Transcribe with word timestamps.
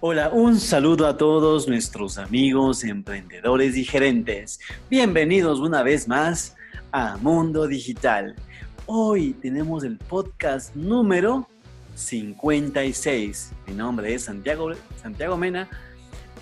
Hola, 0.00 0.28
un 0.28 0.60
saludo 0.60 1.06
a 1.06 1.16
todos 1.16 1.68
nuestros 1.68 2.18
amigos 2.18 2.84
emprendedores 2.84 3.78
y 3.78 3.84
gerentes. 3.84 4.60
Bienvenidos 4.90 5.58
una 5.58 5.82
vez 5.82 6.06
más 6.06 6.54
a 6.92 7.16
Mundo 7.16 7.66
Digital. 7.66 8.36
Hoy 8.84 9.32
tenemos 9.40 9.84
el 9.84 9.96
podcast 9.96 10.76
número 10.76 11.48
56. 11.94 13.52
Mi 13.66 13.72
nombre 13.72 14.12
es 14.12 14.24
Santiago, 14.24 14.72
Santiago 15.00 15.38
Mena 15.38 15.66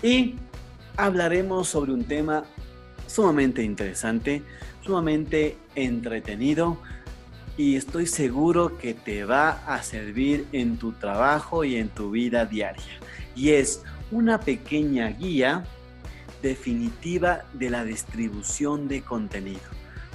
y 0.03 0.35
hablaremos 0.97 1.69
sobre 1.69 1.93
un 1.93 2.03
tema 2.03 2.43
sumamente 3.07 3.63
interesante, 3.63 4.43
sumamente 4.83 5.57
entretenido 5.75 6.77
y 7.55 7.77
estoy 7.77 8.05
seguro 8.05 8.77
que 8.77 8.93
te 8.93 9.23
va 9.23 9.51
a 9.65 9.81
servir 9.81 10.45
en 10.51 10.75
tu 10.75 10.91
trabajo 10.91 11.63
y 11.63 11.77
en 11.77 11.87
tu 11.87 12.11
vida 12.11 12.45
diaria 12.45 12.99
y 13.35 13.51
es 13.51 13.83
una 14.11 14.39
pequeña 14.39 15.09
guía 15.09 15.65
definitiva 16.41 17.43
de 17.53 17.69
la 17.69 17.83
distribución 17.83 18.87
de 18.87 19.01
contenido. 19.01 19.61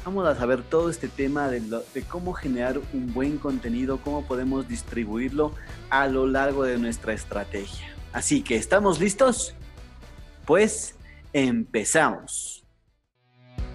Vamos 0.05 0.27
a 0.27 0.35
saber 0.35 0.63
todo 0.63 0.89
este 0.89 1.09
tema 1.09 1.49
de, 1.49 1.63
cómo 2.09 2.33
generar 2.33 2.81
un 2.93 3.13
buen 3.13 3.37
contenido, 3.37 3.99
cómo 3.99 4.25
podemos 4.25 4.67
distribuirlo 4.67 5.53
a 5.91 6.07
lo 6.07 6.27
largo 6.27 6.65
de 6.65 6.79
nuestra 6.79 7.13
estrategia. 7.13 7.87
Así 8.13 8.43
que, 8.43 8.57
¿estamos 8.57 8.99
listos? 8.99 9.55
Pues 10.47 10.95
empezamos. 11.33 12.60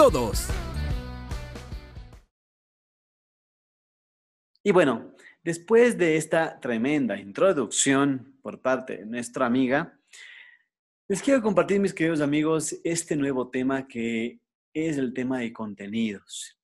todos. 0.00 0.48
Y 4.64 4.72
bueno, 4.72 5.14
después 5.44 5.98
de 5.98 6.16
esta 6.16 6.58
tremenda 6.58 7.18
introducción 7.18 8.38
por 8.40 8.62
parte 8.62 8.96
de 8.96 9.04
nuestra 9.04 9.44
amiga, 9.44 10.00
les 11.06 11.20
quiero 11.20 11.42
compartir, 11.42 11.80
mis 11.80 11.92
queridos 11.92 12.22
amigos, 12.22 12.74
este 12.82 13.14
nuevo 13.14 13.50
tema 13.50 13.86
que 13.86 14.40
es 14.72 14.96
el 14.96 15.12
tema 15.12 15.40
de 15.40 15.52
contenidos. 15.52 16.58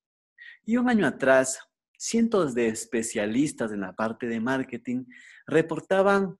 Y 0.65 0.79
un 0.79 0.89
año 0.89 1.07
atrás, 1.07 1.61
cientos 1.99 2.55
de 2.55 2.69
especialistas 2.69 3.71
en 3.71 3.83
la 3.83 3.93
parte 3.95 4.29
de 4.29 4.41
marketing 4.41 5.05
reportaban 5.47 6.39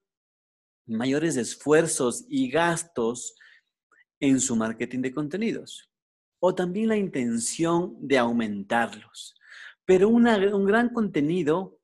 mayores 0.87 1.37
esfuerzos 1.37 2.25
y 2.27 2.49
gastos 2.49 3.37
en 4.19 4.41
su 4.41 4.57
marketing 4.57 5.01
de 5.01 5.13
contenidos 5.13 5.91
o 6.39 6.55
también 6.55 6.89
la 6.89 6.97
intención 6.97 7.97
de 8.01 8.19
aumentarlos. 8.19 9.35
Pero 9.85 10.09
un 10.09 10.25
gran 10.67 10.89
contenido 10.91 11.79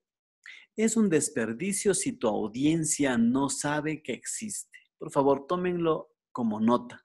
es 0.77 0.97
un 0.97 1.09
desperdicio 1.09 1.95
si 1.95 2.13
tu 2.13 2.29
audiencia 2.29 3.17
no 3.19 3.49
sabe 3.49 4.03
que 4.03 4.13
existe. 4.13 4.79
Por 4.99 5.11
favor, 5.11 5.47
tómenlo 5.47 6.11
como 6.33 6.61
nota. 6.61 7.05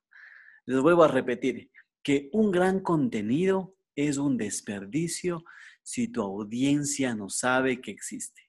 Les 0.66 0.80
vuelvo 0.81 1.03
a 1.03 1.08
repetir 1.08 1.72
que 2.03 2.30
un 2.34 2.52
gran 2.52 2.80
contenido 2.80 3.75
es 3.96 4.18
un 4.18 4.38
desperdicio 4.38 5.44
si 5.84 6.07
tu 6.07 6.22
audiencia 6.22 7.16
no 7.16 7.30
sabe 7.30 7.80
que 7.81 7.91
existe. 7.91 8.41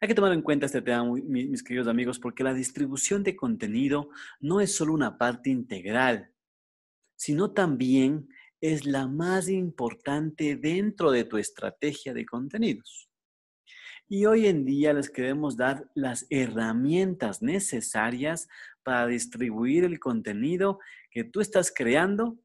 Hay 0.00 0.08
que 0.08 0.14
tomar 0.14 0.32
en 0.32 0.42
cuenta 0.42 0.66
este 0.66 0.82
tema, 0.82 1.04
mis 1.04 1.62
queridos 1.62 1.88
amigos, 1.88 2.18
porque 2.18 2.44
la 2.44 2.54
distribución 2.54 3.22
de 3.22 3.36
contenido 3.36 4.08
no 4.40 4.60
es 4.60 4.74
solo 4.74 4.94
una 4.94 5.18
parte 5.18 5.50
integral 5.50 6.33
sino 7.24 7.52
también 7.52 8.28
es 8.60 8.84
la 8.84 9.06
más 9.06 9.48
importante 9.48 10.56
dentro 10.56 11.10
de 11.10 11.24
tu 11.24 11.38
estrategia 11.38 12.12
de 12.12 12.26
contenidos. 12.26 13.08
Y 14.06 14.26
hoy 14.26 14.46
en 14.46 14.66
día 14.66 14.92
les 14.92 15.08
queremos 15.08 15.56
dar 15.56 15.90
las 15.94 16.26
herramientas 16.28 17.40
necesarias 17.40 18.46
para 18.82 19.06
distribuir 19.06 19.84
el 19.84 19.98
contenido 20.00 20.80
que 21.10 21.24
tú 21.24 21.40
estás 21.40 21.72
creando 21.74 22.38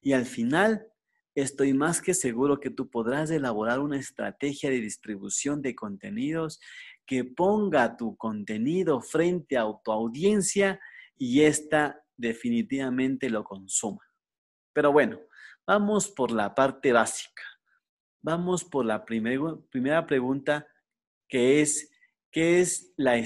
y 0.00 0.12
al 0.12 0.26
final 0.26 0.86
estoy 1.34 1.74
más 1.74 2.00
que 2.00 2.14
seguro 2.14 2.60
que 2.60 2.70
tú 2.70 2.88
podrás 2.88 3.32
elaborar 3.32 3.80
una 3.80 3.98
estrategia 3.98 4.70
de 4.70 4.80
distribución 4.80 5.60
de 5.60 5.74
contenidos 5.74 6.60
que 7.04 7.24
ponga 7.24 7.96
tu 7.96 8.16
contenido 8.16 9.00
frente 9.00 9.58
a 9.58 9.64
tu 9.84 9.90
audiencia 9.90 10.78
y 11.18 11.40
esta 11.40 12.03
definitivamente 12.16 13.30
lo 13.30 13.44
consuma. 13.44 14.02
Pero 14.72 14.92
bueno, 14.92 15.20
vamos 15.66 16.08
por 16.08 16.30
la 16.30 16.54
parte 16.54 16.92
básica. 16.92 17.42
Vamos 18.22 18.64
por 18.64 18.84
la 18.86 19.04
primera 19.04 20.06
pregunta 20.06 20.66
que 21.28 21.60
es, 21.60 21.90
¿qué 22.30 22.60
es, 22.60 22.92
la 22.96 23.16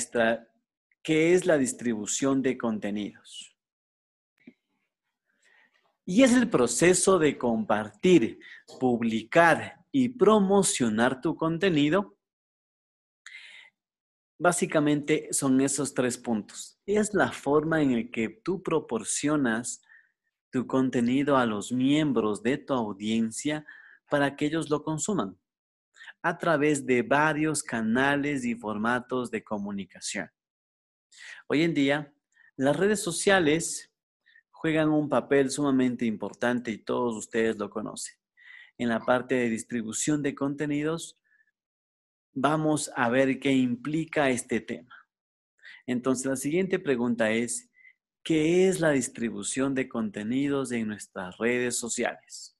¿qué 1.02 1.34
es 1.34 1.46
la 1.46 1.56
distribución 1.56 2.42
de 2.42 2.58
contenidos? 2.58 3.56
Y 6.04 6.22
es 6.22 6.32
el 6.32 6.48
proceso 6.48 7.18
de 7.18 7.36
compartir, 7.36 8.40
publicar 8.80 9.84
y 9.92 10.08
promocionar 10.08 11.20
tu 11.20 11.36
contenido 11.36 12.18
Básicamente 14.38 15.28
son 15.32 15.60
esos 15.60 15.92
tres 15.92 16.16
puntos. 16.16 16.77
Es 16.88 17.12
la 17.12 17.30
forma 17.32 17.82
en 17.82 17.94
la 17.94 18.10
que 18.10 18.30
tú 18.30 18.62
proporcionas 18.62 19.82
tu 20.50 20.66
contenido 20.66 21.36
a 21.36 21.44
los 21.44 21.70
miembros 21.70 22.42
de 22.42 22.56
tu 22.56 22.72
audiencia 22.72 23.66
para 24.08 24.34
que 24.34 24.46
ellos 24.46 24.70
lo 24.70 24.82
consuman 24.82 25.38
a 26.22 26.38
través 26.38 26.86
de 26.86 27.02
varios 27.02 27.62
canales 27.62 28.46
y 28.46 28.54
formatos 28.54 29.30
de 29.30 29.44
comunicación. 29.44 30.30
Hoy 31.46 31.62
en 31.62 31.74
día, 31.74 32.14
las 32.56 32.74
redes 32.74 33.02
sociales 33.02 33.92
juegan 34.50 34.88
un 34.88 35.10
papel 35.10 35.50
sumamente 35.50 36.06
importante 36.06 36.70
y 36.70 36.78
todos 36.78 37.14
ustedes 37.16 37.58
lo 37.58 37.68
conocen. 37.68 38.16
En 38.78 38.88
la 38.88 39.00
parte 39.00 39.34
de 39.34 39.50
distribución 39.50 40.22
de 40.22 40.34
contenidos, 40.34 41.20
vamos 42.32 42.90
a 42.96 43.10
ver 43.10 43.38
qué 43.40 43.52
implica 43.52 44.30
este 44.30 44.62
tema. 44.62 44.97
Entonces, 45.88 46.26
la 46.26 46.36
siguiente 46.36 46.78
pregunta 46.78 47.30
es, 47.30 47.70
¿qué 48.22 48.68
es 48.68 48.78
la 48.78 48.90
distribución 48.90 49.74
de 49.74 49.88
contenidos 49.88 50.70
en 50.70 50.86
nuestras 50.86 51.38
redes 51.38 51.78
sociales? 51.78 52.54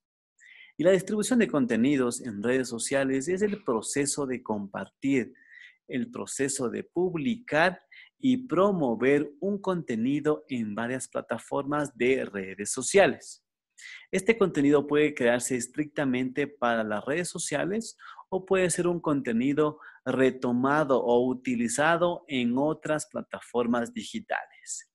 Y 0.79 0.85
la 0.85 0.93
distribución 0.93 1.39
de 1.39 1.47
contenidos 1.47 2.23
en 2.23 2.43
redes 2.43 2.69
sociales 2.69 3.29
es 3.29 3.43
el 3.43 3.63
proceso 3.65 4.25
de 4.25 4.43
compartir, 4.43 5.35
el 5.89 6.11
proceso 6.11 6.71
de 6.71 6.85
publicar 6.85 7.83
y 8.19 8.47
promover 8.47 9.31
un 9.41 9.61
contenido 9.61 10.47
en 10.49 10.75
varias 10.75 11.07
plataformas 11.07 11.95
de 11.99 12.25
redes 12.25 12.71
sociales. 12.71 13.45
Este 14.11 14.39
contenido 14.39 14.87
puede 14.87 15.15
crearse 15.15 15.55
estrictamente 15.55 16.47
para 16.47 16.83
las 16.83 17.05
redes 17.05 17.29
sociales 17.29 17.99
o 18.31 18.47
puede 18.47 18.71
ser 18.71 18.87
un 18.87 19.01
contenido 19.01 19.81
retomado 20.09 21.03
o 21.03 21.27
utilizado 21.27 22.25
en 22.29 22.57
otras 22.57 23.07
plataformas 23.07 23.93
digitales. 23.93 24.91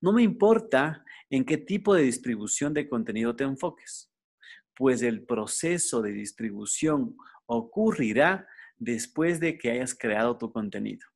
No 0.00 0.12
me 0.12 0.22
importa 0.22 1.04
en 1.30 1.44
qué 1.44 1.56
tipo 1.56 1.94
de 1.94 2.02
distribución 2.02 2.74
de 2.74 2.88
contenido 2.88 3.34
te 3.34 3.44
enfoques, 3.44 4.12
pues 4.74 5.02
el 5.02 5.24
proceso 5.24 6.02
de 6.02 6.12
distribución 6.12 7.16
ocurrirá 7.46 8.46
después 8.76 9.40
de 9.40 9.58
que 9.58 9.70
hayas 9.70 9.94
creado 9.94 10.36
tu 10.36 10.52
contenido. 10.52 11.06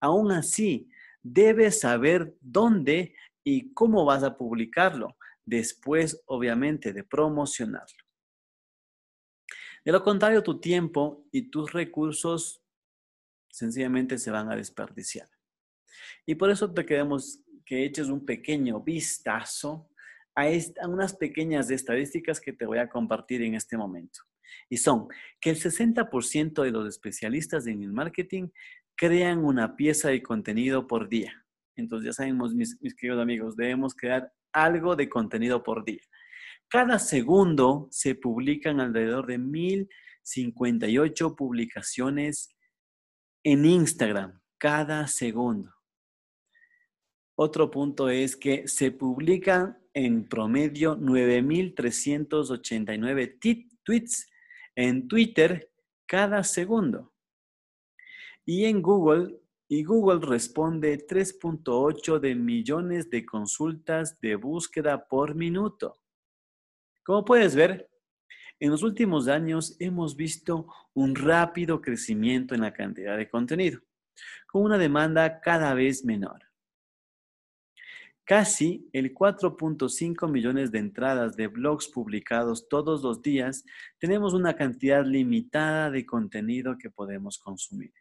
Aún 0.00 0.30
así, 0.30 0.90
debes 1.22 1.80
saber 1.80 2.36
dónde 2.40 3.14
y 3.42 3.72
cómo 3.72 4.04
vas 4.04 4.22
a 4.22 4.36
publicarlo, 4.36 5.16
después 5.44 6.22
obviamente 6.26 6.92
de 6.92 7.04
promocionarlo. 7.04 8.03
De 9.84 9.92
lo 9.92 10.02
contrario, 10.02 10.42
tu 10.42 10.60
tiempo 10.60 11.26
y 11.30 11.50
tus 11.50 11.72
recursos 11.72 12.62
sencillamente 13.50 14.18
se 14.18 14.30
van 14.30 14.50
a 14.50 14.56
desperdiciar. 14.56 15.28
Y 16.26 16.34
por 16.34 16.50
eso 16.50 16.72
te 16.72 16.86
queremos 16.86 17.40
que 17.64 17.84
eches 17.84 18.08
un 18.08 18.24
pequeño 18.24 18.80
vistazo 18.80 19.90
a, 20.34 20.46
unas 20.88 21.14
pequeñas 21.14 21.70
estadísticas 21.70 22.40
que 22.40 22.52
te 22.52 22.66
voy 22.66 22.78
a 22.78 22.88
compartir 22.88 23.42
en 23.42 23.54
este 23.54 23.76
momento. 23.76 24.20
Y 24.68 24.78
son 24.78 25.08
que 25.40 25.50
el 25.50 25.56
60% 25.56 26.62
de 26.62 26.70
los 26.70 26.88
especialistas 26.88 27.66
en 27.66 27.82
el 27.82 27.92
marketing 27.92 28.48
crean 28.96 29.44
una 29.44 29.76
pieza 29.76 30.08
de 30.08 30.22
contenido 30.22 30.86
por 30.86 31.08
día. 31.08 31.44
Entonces 31.76 32.06
ya 32.06 32.12
sabemos, 32.12 32.54
mis 32.54 32.78
queridos 32.96 33.20
amigos, 33.20 33.56
debemos 33.56 33.94
crear 33.94 34.32
algo 34.52 34.96
de 34.96 35.08
contenido 35.08 35.62
por 35.62 35.84
día. 35.84 36.02
Cada 36.68 36.98
segundo 36.98 37.88
se 37.90 38.14
publican 38.14 38.80
alrededor 38.80 39.26
de 39.26 39.38
1058 39.38 41.36
publicaciones 41.36 42.54
en 43.44 43.64
Instagram, 43.64 44.40
cada 44.58 45.06
segundo. 45.06 45.72
Otro 47.36 47.70
punto 47.70 48.08
es 48.08 48.34
que 48.36 48.66
se 48.68 48.92
publican 48.92 49.76
en 49.92 50.28
promedio 50.28 50.96
9.389 50.96 53.38
tweets 53.84 54.30
en 54.76 55.08
Twitter 55.08 55.70
cada 56.06 56.44
segundo. 56.44 57.12
Y 58.44 58.66
en 58.66 58.82
Google, 58.82 59.40
y 59.68 59.82
Google 59.84 60.20
responde 60.20 61.06
3.8 61.06 62.20
de 62.20 62.34
millones 62.34 63.08
de 63.10 63.24
consultas 63.24 64.20
de 64.20 64.36
búsqueda 64.36 65.08
por 65.08 65.34
minuto. 65.34 65.98
Como 67.04 67.24
puedes 67.24 67.54
ver, 67.54 67.90
en 68.58 68.70
los 68.70 68.82
últimos 68.82 69.28
años 69.28 69.76
hemos 69.78 70.16
visto 70.16 70.66
un 70.94 71.14
rápido 71.14 71.82
crecimiento 71.82 72.54
en 72.54 72.62
la 72.62 72.72
cantidad 72.72 73.16
de 73.18 73.28
contenido, 73.28 73.80
con 74.46 74.62
una 74.62 74.78
demanda 74.78 75.40
cada 75.40 75.74
vez 75.74 76.04
menor. 76.04 76.40
Casi 78.24 78.88
el 78.94 79.12
4.5 79.12 80.30
millones 80.30 80.72
de 80.72 80.78
entradas 80.78 81.36
de 81.36 81.48
blogs 81.48 81.88
publicados 81.88 82.68
todos 82.70 83.02
los 83.02 83.20
días, 83.20 83.66
tenemos 83.98 84.32
una 84.32 84.56
cantidad 84.56 85.04
limitada 85.04 85.90
de 85.90 86.06
contenido 86.06 86.78
que 86.78 86.88
podemos 86.88 87.38
consumir. 87.38 87.92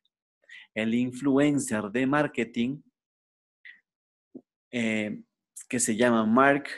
El 0.73 0.93
influencer 0.93 1.91
de 1.91 2.07
marketing, 2.07 2.81
eh, 4.71 5.21
que 5.67 5.79
se 5.81 5.97
llama 5.97 6.25
Mark 6.25 6.69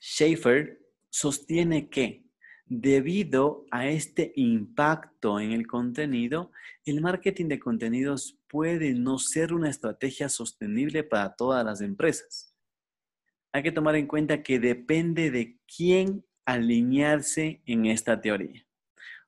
Schaefer, 0.00 0.80
sostiene 1.10 1.88
que 1.88 2.24
debido 2.66 3.64
a 3.70 3.88
este 3.88 4.32
impacto 4.36 5.40
en 5.40 5.52
el 5.52 5.66
contenido, 5.66 6.52
el 6.84 7.00
marketing 7.00 7.46
de 7.46 7.58
contenidos 7.58 8.38
puede 8.48 8.94
no 8.94 9.18
ser 9.18 9.52
una 9.52 9.70
estrategia 9.70 10.28
sostenible 10.28 11.02
para 11.02 11.34
todas 11.34 11.64
las 11.64 11.80
empresas. 11.80 12.54
Hay 13.52 13.62
que 13.62 13.72
tomar 13.72 13.96
en 13.96 14.06
cuenta 14.06 14.42
que 14.42 14.60
depende 14.60 15.30
de 15.30 15.58
quién 15.66 16.24
alinearse 16.44 17.62
en 17.66 17.86
esta 17.86 18.20
teoría. 18.20 18.66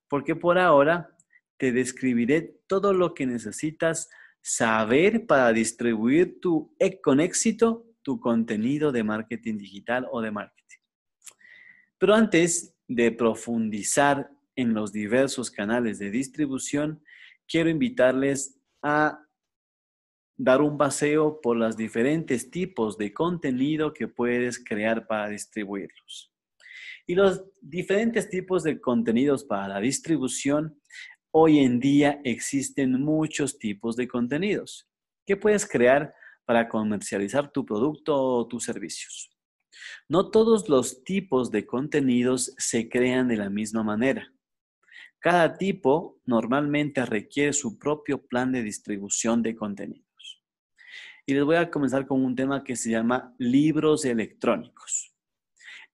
Porque 0.08 0.36
por 0.36 0.58
ahora 0.58 1.16
te 1.56 1.72
describiré 1.72 2.60
todo 2.66 2.92
lo 2.92 3.14
que 3.14 3.26
necesitas 3.26 4.08
saber 4.42 5.26
para 5.26 5.52
distribuir 5.52 6.40
tu, 6.40 6.74
e, 6.78 7.00
con 7.00 7.20
éxito 7.20 7.86
tu 8.02 8.18
contenido 8.18 8.92
de 8.92 9.04
marketing 9.04 9.58
digital 9.58 10.06
o 10.10 10.20
de 10.20 10.30
marketing. 10.30 10.59
Pero 12.00 12.14
antes 12.14 12.74
de 12.88 13.12
profundizar 13.12 14.30
en 14.56 14.72
los 14.72 14.90
diversos 14.90 15.50
canales 15.50 15.98
de 15.98 16.10
distribución, 16.10 17.04
quiero 17.46 17.68
invitarles 17.68 18.58
a 18.82 19.22
dar 20.38 20.62
un 20.62 20.78
paseo 20.78 21.42
por 21.42 21.58
los 21.58 21.76
diferentes 21.76 22.50
tipos 22.50 22.96
de 22.96 23.12
contenido 23.12 23.92
que 23.92 24.08
puedes 24.08 24.58
crear 24.64 25.06
para 25.06 25.28
distribuirlos. 25.28 26.32
Y 27.06 27.14
los 27.14 27.44
diferentes 27.60 28.30
tipos 28.30 28.62
de 28.62 28.80
contenidos 28.80 29.44
para 29.44 29.68
la 29.68 29.78
distribución, 29.78 30.80
hoy 31.32 31.58
en 31.58 31.80
día 31.80 32.18
existen 32.24 32.92
muchos 32.92 33.58
tipos 33.58 33.94
de 33.96 34.08
contenidos 34.08 34.88
que 35.26 35.36
puedes 35.36 35.68
crear 35.68 36.14
para 36.46 36.66
comercializar 36.66 37.52
tu 37.52 37.66
producto 37.66 38.16
o 38.16 38.48
tus 38.48 38.64
servicios. 38.64 39.30
No 40.08 40.30
todos 40.30 40.68
los 40.68 41.04
tipos 41.04 41.50
de 41.50 41.66
contenidos 41.66 42.54
se 42.58 42.88
crean 42.88 43.28
de 43.28 43.36
la 43.36 43.50
misma 43.50 43.82
manera. 43.82 44.32
Cada 45.18 45.58
tipo 45.58 46.20
normalmente 46.24 47.04
requiere 47.04 47.52
su 47.52 47.78
propio 47.78 48.26
plan 48.26 48.52
de 48.52 48.62
distribución 48.62 49.42
de 49.42 49.54
contenidos. 49.54 50.42
Y 51.26 51.34
les 51.34 51.44
voy 51.44 51.56
a 51.56 51.70
comenzar 51.70 52.06
con 52.06 52.24
un 52.24 52.34
tema 52.34 52.64
que 52.64 52.74
se 52.74 52.90
llama 52.90 53.34
libros 53.38 54.04
electrónicos. 54.04 55.14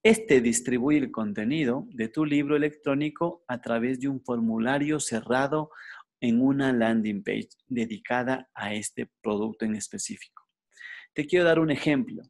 Este 0.03 0.41
distribuye 0.41 0.99
el 0.99 1.11
contenido 1.11 1.89
de 1.91 2.09
tu 2.09 2.25
libro 2.25 2.55
electrónico 2.55 3.45
a 3.49 3.61
través 3.61 3.99
de 3.99 4.07
un 4.07 4.23
formulario 4.23 5.01
cerrado 5.01 5.71
en 6.21 6.41
una 6.41 6.73
landing 6.73 7.25
page 7.25 7.49
dedicada 7.67 8.49
a 8.55 8.73
este 8.73 9.11
producto 9.21 9.65
en 9.65 9.75
específico. 9.75 10.45
Te 11.13 11.27
quiero 11.27 11.45
dar 11.45 11.59
un 11.59 11.73
ejemplo. 11.73 12.23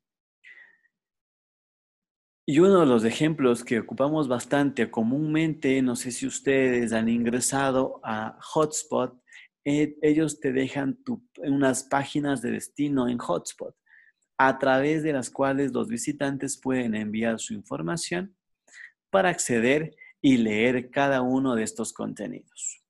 Y 2.49 2.61
uno 2.61 2.79
de 2.79 2.87
los 2.87 3.05
ejemplos 3.05 3.65
que 3.65 3.81
ocupamos 3.81 4.29
bastante 4.29 4.89
comúnmente, 4.89 5.83
no 5.83 5.97
sé 5.97 6.13
si 6.13 6.29
ustedes 6.29 6.93
han 6.93 7.09
ingresado 7.09 8.01
a 8.05 8.39
Hotspot, 8.41 9.21
eh, 9.65 9.97
ellos 10.01 10.39
te 10.39 10.53
dejan 10.53 10.97
unas 11.39 11.83
páginas 11.83 12.43
de 12.43 12.53
destino 12.53 13.09
en 13.09 13.19
Hotspot, 13.19 13.75
a 14.39 14.61
través 14.61 15.03
de 15.03 15.13
las 15.13 15.29
cuales 15.29 15.73
los 15.73 15.89
visitantes 15.89 16.57
pueden 16.57 16.95
enviar 16.95 17.41
su 17.41 17.53
información 17.53 18.37
para 19.11 19.31
acceder 19.31 19.97
y 20.23 20.37
leer 20.37 20.91
cada 20.93 21.23
uno 21.23 21.57
de 21.57 21.65
estos 21.65 21.93
contenidos. 21.93 22.81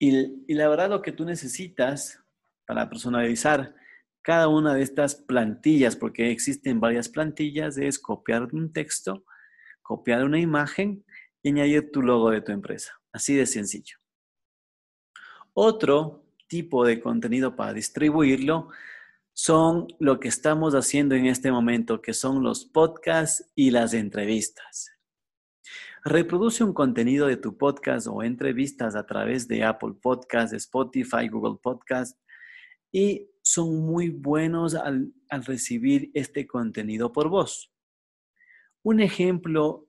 Y, 0.00 0.42
y 0.48 0.54
la 0.54 0.68
verdad 0.68 0.90
lo 0.90 1.02
que 1.02 1.12
tú 1.12 1.24
necesitas 1.24 2.18
para 2.66 2.88
personalizar 2.88 3.76
cada 4.22 4.48
una 4.48 4.74
de 4.74 4.82
estas 4.82 5.14
plantillas, 5.14 5.96
porque 5.96 6.30
existen 6.30 6.80
varias 6.80 7.08
plantillas, 7.08 7.78
es 7.78 7.98
copiar 7.98 8.48
un 8.52 8.72
texto, 8.72 9.24
copiar 9.82 10.24
una 10.24 10.38
imagen 10.38 11.04
y 11.42 11.50
añadir 11.50 11.90
tu 11.90 12.02
logo 12.02 12.30
de 12.30 12.42
tu 12.42 12.52
empresa. 12.52 12.92
Así 13.12 13.34
de 13.34 13.46
sencillo. 13.46 13.96
Otro 15.54 16.24
tipo 16.48 16.84
de 16.84 17.00
contenido 17.00 17.56
para 17.56 17.72
distribuirlo 17.72 18.68
son 19.32 19.88
lo 19.98 20.20
que 20.20 20.28
estamos 20.28 20.74
haciendo 20.74 21.14
en 21.14 21.26
este 21.26 21.50
momento, 21.50 22.02
que 22.02 22.12
son 22.12 22.42
los 22.42 22.64
podcasts 22.64 23.50
y 23.54 23.70
las 23.70 23.94
entrevistas. 23.94 24.90
Reproduce 26.04 26.64
un 26.64 26.72
contenido 26.72 27.26
de 27.26 27.36
tu 27.36 27.56
podcast 27.56 28.06
o 28.06 28.22
entrevistas 28.22 28.94
a 28.94 29.06
través 29.06 29.48
de 29.48 29.64
Apple 29.64 29.94
Podcasts, 30.00 30.54
Spotify, 30.54 31.28
Google 31.28 31.58
Podcasts 31.62 32.18
y 32.92 33.28
son 33.42 33.80
muy 33.86 34.10
buenos 34.10 34.74
al, 34.74 35.12
recibir 35.30 36.10
este 36.14 36.46
contenido 36.46 37.12
por 37.12 37.28
voz. 37.28 37.72
Un 38.82 39.00
ejemplo, 39.00 39.88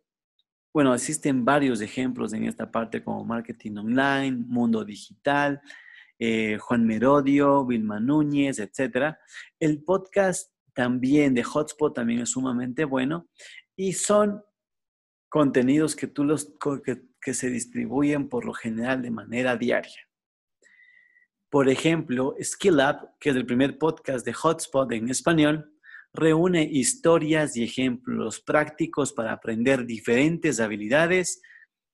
bueno, 0.74 0.94
existen 0.94 1.44
varios 1.46 1.82
ejemplos 1.82 2.34
en 2.34 2.46
esta 2.46 2.72
parte 2.72 3.04
como 3.04 3.26
marketing 3.26 3.78
online, 3.78 4.46
mundo 4.48 4.86
digital, 4.86 5.62
eh, 6.20 6.58
Juan 6.60 6.86
Merodio, 6.86 7.66
Vilma 7.66 8.00
Núñez, 8.00 8.60
etc. 8.60 9.16
El 9.60 9.84
podcast 9.84 10.52
también 10.74 11.34
de 11.34 11.44
Hotspot 11.44 11.96
también 11.96 12.22
es 12.22 12.30
sumamente 12.30 12.86
bueno 12.86 13.30
y 13.76 13.94
son 13.94 14.44
contenidos 15.28 15.96
que, 15.96 16.08
tú 16.08 16.24
los, 16.24 16.54
que 17.22 17.34
se 17.34 17.50
distribuyen 17.50 18.30
por 18.30 18.46
lo 18.46 18.54
general 18.54 19.02
de 19.02 19.12
manera 19.12 19.58
diaria. 19.58 20.11
Por 21.52 21.68
ejemplo, 21.68 22.34
Skill 22.42 22.76
Up, 22.76 23.10
que 23.20 23.30
es 23.30 23.36
el 23.36 23.46
primer 23.46 23.78
podcast 23.78 24.26
de 24.26 24.32
Hotspot 24.32 24.90
en 24.94 25.10
español, 25.10 25.70
reúne 26.14 26.64
historias 26.64 27.58
y 27.58 27.64
ejemplos 27.66 28.40
prácticos 28.40 29.12
para 29.12 29.34
aprender 29.34 29.86
diferentes 29.86 30.62
habilidades 30.62 31.42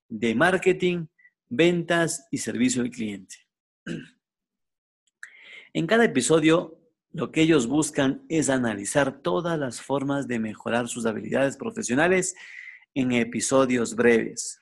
de 0.10 0.36
marketing, 0.36 1.08
ventas 1.50 2.28
y 2.30 2.38
servicio 2.38 2.84
al 2.84 2.92
cliente. 2.92 3.36
En 5.74 5.88
cada 5.88 6.06
episodio, 6.06 6.80
lo 7.12 7.32
que 7.32 7.42
ellos 7.42 7.66
buscan 7.66 8.24
es 8.30 8.52
analizar 8.52 9.24
todas 9.24 9.58
las 9.58 9.82
formas 9.82 10.28
de 10.28 10.38
mejorar 10.38 10.88
sus 10.88 11.08
habilidades 11.08 11.58
profesionales 11.58 12.36
en 12.94 13.12
episodios 13.12 13.96
breves 13.96 14.62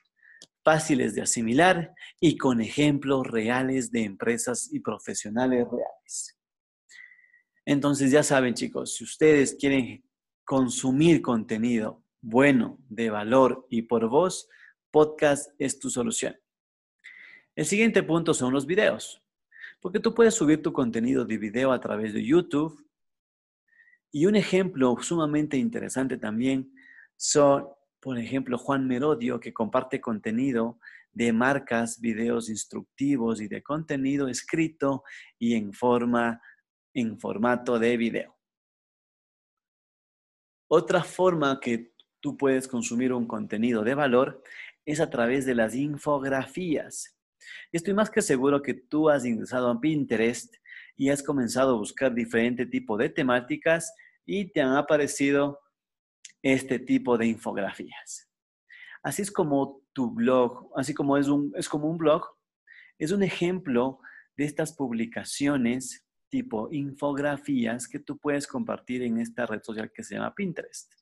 fáciles 0.66 1.14
de 1.14 1.22
asimilar 1.22 1.94
y 2.20 2.38
con 2.38 2.60
ejemplos 2.60 3.28
reales 3.28 3.92
de 3.92 4.04
empresas 4.04 4.68
y 4.74 4.80
profesionales 4.80 5.68
reales. 5.70 6.40
Entonces 7.66 8.10
ya 8.12 8.24
saben 8.24 8.56
chicos, 8.56 8.96
si 8.96 9.04
ustedes 9.04 9.56
quieren 9.60 10.04
consumir 10.44 11.22
contenido 11.22 12.04
bueno, 12.20 12.80
de 12.90 13.12
valor 13.12 13.68
y 13.70 13.84
por 13.84 14.10
voz, 14.10 14.50
podcast 14.90 15.52
es 15.60 15.78
tu 15.78 15.92
solución. 15.92 16.36
El 17.56 17.68
siguiente 17.68 18.02
punto 18.02 18.34
son 18.34 18.52
los 18.52 18.66
videos, 18.66 19.22
porque 19.80 20.00
tú 20.00 20.16
puedes 20.16 20.34
subir 20.34 20.64
tu 20.64 20.74
contenido 20.74 21.26
de 21.26 21.38
video 21.38 21.72
a 21.72 21.80
través 21.80 22.12
de 22.12 22.26
YouTube. 22.26 22.84
Y 24.12 24.26
un 24.26 24.36
ejemplo 24.36 24.98
sumamente 25.00 25.58
interesante 25.58 26.18
también 26.18 26.74
son 27.16 27.68
por 28.06 28.20
ejemplo, 28.20 28.60
Juan 28.60 28.88
Merodio, 28.88 29.40
que 29.40 29.52
comparte 29.52 30.00
contenido 30.00 30.80
de 31.12 31.34
marcas, 31.34 32.00
videos 32.00 32.50
instructivos 32.50 33.42
y 33.42 33.48
de 33.48 33.64
contenido 33.64 34.28
escrito 34.28 35.04
y 35.40 35.56
en 35.56 35.74
forma 35.74 36.40
en 36.94 37.20
formato 37.20 37.80
de 37.80 37.98
video. 37.98 38.38
Otra 40.68 41.04
forma 41.04 41.60
que 41.60 41.94
tú 42.20 42.38
puedes 42.38 42.68
consumir 42.68 43.12
un 43.12 43.26
contenido 43.26 43.84
de 43.84 43.96
valor 43.96 44.44
es 44.86 45.00
a 45.00 45.10
través 45.10 45.48
de 45.48 45.56
las 45.56 45.74
infografías. 45.74 47.18
Estoy 47.72 47.96
más 47.96 48.12
que 48.12 48.22
seguro 48.22 48.62
que 48.62 48.76
tú 48.76 49.10
has 49.10 49.26
ingresado 49.26 49.68
a 49.68 49.82
Pinterest 49.82 50.54
y 50.96 51.10
has 51.10 51.24
comenzado 51.24 51.74
a 51.74 51.80
buscar 51.80 52.14
diferente 52.14 52.68
tipo 52.68 52.98
de 52.98 53.10
temáticas 53.10 53.96
y 54.28 54.52
te 54.52 54.62
han 54.62 54.76
aparecido 54.76 55.65
este 56.46 56.78
tipo 56.78 57.18
de 57.18 57.26
infografías. 57.26 58.30
Así 59.02 59.24
es 59.24 59.32
como 59.32 59.82
tu 59.94 60.12
blog, 60.12 60.72
así 60.76 60.94
como 60.94 61.18
es, 61.18 61.28
un, 61.28 61.52
es 61.56 61.68
como 61.68 61.90
un 61.90 61.98
blog, 61.98 62.24
es 63.00 63.12
un 63.12 63.24
ejemplo 63.24 64.00
de 64.38 64.46
estas 64.46 64.74
publicaciones 64.74 66.06
tipo 66.30 66.70
infografías 66.72 67.88
que 67.88 67.98
tú 67.98 68.20
puedes 68.20 68.46
compartir 68.46 69.02
en 69.02 69.20
esta 69.20 69.48
red 69.48 69.64
social 69.64 69.92
que 69.92 70.04
se 70.04 70.16
llama 70.16 70.36
Pinterest. 70.36 70.94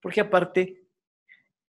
Porque 0.00 0.20
aparte, 0.20 0.86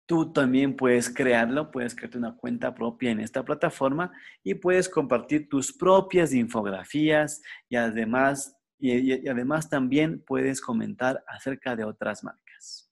tú 0.05 0.31
también 0.31 0.75
puedes 0.75 1.09
crearlo, 1.09 1.71
puedes 1.71 1.95
crearte 1.95 2.19
una 2.19 2.35
cuenta 2.35 2.75
propia 2.75 3.09
en 3.09 3.19
esta 3.19 3.43
plataforma 3.43 4.11
y 4.43 4.53
puedes 4.53 4.89
compartir 4.89 5.49
tus 5.49 5.75
propias 5.75 6.33
infografías 6.33 7.41
y 7.67 7.77
además, 7.77 8.58
y, 8.79 9.27
además 9.27 9.69
también 9.69 10.23
puedes 10.25 10.61
comentar 10.61 11.23
acerca 11.27 11.75
de 11.75 11.83
otras 11.83 12.23
marcas. 12.23 12.89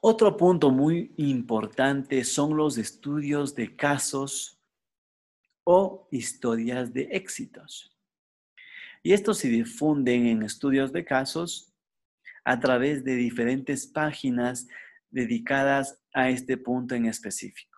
Otro 0.00 0.36
punto 0.36 0.70
muy 0.70 1.12
importante 1.16 2.24
son 2.24 2.56
los 2.56 2.78
estudios 2.78 3.54
de 3.54 3.76
casos 3.76 4.60
o 5.64 6.08
historias 6.10 6.92
de 6.92 7.02
éxitos. 7.12 7.96
Y 9.02 9.12
estos 9.12 9.38
se 9.38 9.48
difunden 9.48 10.26
en 10.26 10.42
estudios 10.42 10.92
de 10.92 11.04
casos 11.04 11.72
a 12.44 12.58
través 12.58 13.04
de 13.04 13.14
diferentes 13.14 13.86
páginas 13.86 14.66
dedicadas 15.10 16.00
a 16.12 16.30
este 16.30 16.56
punto 16.56 16.94
en 16.94 17.06
específico. 17.06 17.71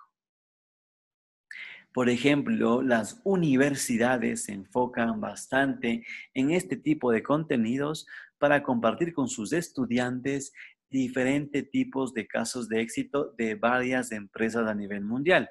Por 1.94 2.10
ejemplo, 2.10 2.82
las 2.82 3.20
universidades 3.22 4.46
se 4.46 4.52
enfocan 4.52 5.20
bastante 5.20 6.04
en 6.34 6.50
este 6.50 6.76
tipo 6.76 7.12
de 7.12 7.22
contenidos 7.22 8.08
para 8.36 8.64
compartir 8.64 9.14
con 9.14 9.28
sus 9.28 9.52
estudiantes 9.52 10.52
diferentes 10.90 11.70
tipos 11.70 12.12
de 12.12 12.26
casos 12.26 12.68
de 12.68 12.80
éxito 12.80 13.32
de 13.38 13.54
varias 13.54 14.10
empresas 14.10 14.66
a 14.66 14.74
nivel 14.74 15.04
mundial. 15.04 15.48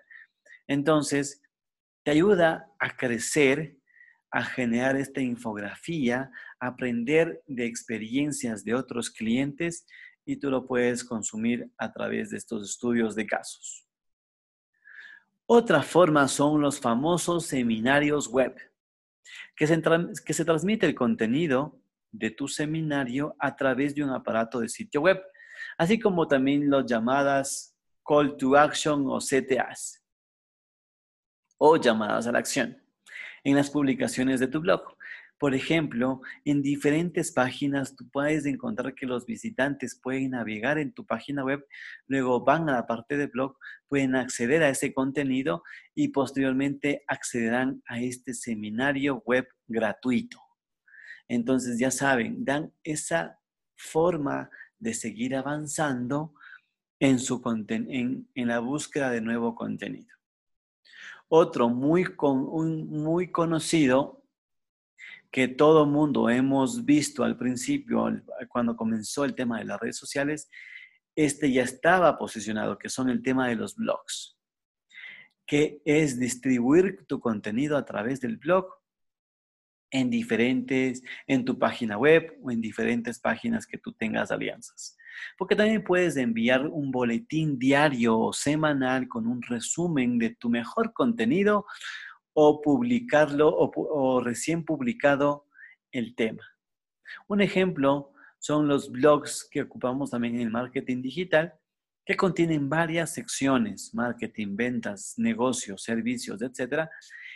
Entonces, 0.68 1.42
te 2.04 2.12
ayuda 2.12 2.68
a 2.78 2.98
crecer, 2.98 3.78
a 4.30 4.44
generar 4.44 4.98
esta 4.98 5.22
infografía, 5.22 6.30
a 6.60 6.68
aprender 6.68 7.42
de 7.48 7.68
experiencias 7.68 8.66
de 8.66 8.76
otros 8.76 9.10
clientes 9.10 9.86
y 10.26 10.42
tú 10.42 10.50
lo 10.50 10.68
puedes 10.68 11.06
consumir 11.06 11.72
a 11.78 11.94
través 11.94 12.32
de 12.32 12.38
estos 12.38 12.70
estudios 12.70 13.16
de 13.16 13.28
casos. 13.28 13.83
Otra 15.46 15.84
forma 15.84 16.28
son 16.28 16.62
los 16.62 16.80
famosos 16.80 17.46
seminarios 17.46 18.28
web, 18.28 18.56
que 19.56 19.68
se, 19.68 19.82
que 20.26 20.34
se 20.34 20.46
transmite 20.46 20.86
el 20.86 20.96
contenido 20.96 21.82
de 22.12 22.32
tu 22.32 22.48
seminario 22.48 23.36
a 23.40 23.56
través 23.56 23.94
de 23.94 24.04
un 24.04 24.12
aparato 24.12 24.60
de 24.60 24.70
sitio 24.70 25.02
web, 25.02 25.22
así 25.78 26.00
como 26.00 26.28
también 26.28 26.70
las 26.70 26.86
llamadas 26.86 27.76
Call 28.06 28.38
to 28.38 28.56
Action 28.56 29.06
o 29.08 29.20
CTAs 29.20 30.04
o 31.58 31.78
llamadas 31.78 32.28
a 32.28 32.32
la 32.32 32.40
acción 32.40 32.82
en 33.44 33.56
las 33.56 33.70
publicaciones 33.70 34.40
de 34.40 34.48
tu 34.48 34.60
blog. 34.62 34.98
Por 35.38 35.56
ejemplo, 35.56 36.22
en 36.46 36.62
diferentes 36.62 37.32
páginas 37.32 37.96
tú 37.96 38.10
puedes 38.10 38.46
encontrar 38.46 38.96
que 38.96 39.06
los 39.06 39.26
visitantes 39.26 40.00
pueden 40.02 40.32
navegar 40.32 40.78
en 40.78 40.94
tu 40.94 41.06
página 41.06 41.44
web, 41.44 41.66
luego 42.08 42.44
van 42.44 42.70
a 42.70 42.74
la 42.74 42.88
parte 42.88 43.18
de 43.18 43.28
blog, 43.28 43.58
pueden 43.88 44.16
acceder 44.16 44.64
a 44.64 44.70
ese 44.70 44.94
contenido 44.94 45.64
y 45.96 46.10
posteriormente 46.10 47.04
accederán 47.08 47.84
a 47.88 48.00
este 48.00 48.34
seminario 48.34 49.22
web 49.26 49.48
gratuito. 49.68 50.40
Entonces 51.28 51.78
ya 51.78 51.92
saben, 51.92 52.46
dan 52.46 52.72
esa 52.84 53.40
forma 53.76 54.50
de 54.80 54.94
seguir 54.94 55.36
avanzando 55.36 56.34
en, 57.00 57.20
su 57.20 57.42
en, 57.68 58.30
en 58.34 58.48
la 58.48 58.60
búsqueda 58.60 59.10
de 59.10 59.22
nuevo 59.22 59.56
contenido. 59.56 60.14
Otro 61.28 61.70
muy, 61.70 62.06
muy 62.22 63.32
conocido 63.32 64.23
que 65.34 65.48
todo 65.48 65.88
mundo 65.88 66.30
hemos 66.30 66.86
visto 66.86 67.24
al 67.24 67.36
principio, 67.36 68.06
cuando 68.50 68.76
comenzó 68.76 69.26
el 69.26 69.34
tema 69.34 69.58
de 69.58 69.66
las 69.66 69.80
redes 69.82 69.98
sociales, 69.98 70.48
este 71.16 71.52
ya 71.52 71.64
estaba 71.64 72.20
posicionado, 72.20 72.78
que 72.78 72.88
son 72.88 73.10
el 73.10 73.24
tema 73.24 73.48
de 73.48 73.56
los 73.56 73.76
blogs, 73.76 74.38
que 75.48 75.82
es 75.86 76.20
distribuir 76.20 77.04
tu 77.08 77.20
contenido 77.20 77.78
a 77.78 77.84
través 77.84 78.22
del 78.22 78.38
blog 78.38 78.68
en 79.90 80.12
diferentes, 80.12 81.02
en 81.26 81.46
tu 81.46 81.58
página 81.58 81.98
web 81.98 82.38
o 82.44 82.52
en 82.52 82.62
diferentes 82.62 83.20
páginas 83.20 83.66
que 83.66 83.80
tú 83.80 83.92
tengas 83.92 84.30
alianzas. 84.30 84.96
Porque 85.36 85.56
también 85.56 85.84
puedes 85.84 86.16
enviar 86.16 86.68
un 86.68 86.92
boletín 86.92 87.58
diario 87.58 88.20
o 88.20 88.34
semanal 88.34 89.08
con 89.08 89.26
un 89.26 89.42
resumen 89.42 90.20
de 90.20 90.36
tu 90.36 90.52
mejor 90.52 90.94
contenido 90.94 91.66
o 92.34 92.62
publicarlo 92.62 93.50
o, 93.56 94.22
recién 94.22 94.66
publicado 94.66 95.48
el 95.92 96.16
tema. 96.16 96.44
Un 97.28 97.42
ejemplo 97.42 98.12
son 98.40 98.68
los 98.68 98.92
blogs 98.92 99.48
que 99.50 99.62
ocupamos 99.62 100.12
también 100.12 100.36
en 100.36 100.42
el 100.42 100.52
marketing 100.52 101.02
digital, 101.02 101.54
que 102.06 102.18
contienen 102.18 102.68
varias 102.68 103.14
secciones, 103.14 103.94
marketing, 103.94 104.56
ventas, 104.56 105.14
negocios, 105.18 105.84
servicios, 105.84 106.42
etc. 106.42 106.90